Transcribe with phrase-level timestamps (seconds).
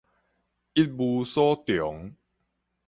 [0.73, 2.15] 一無所長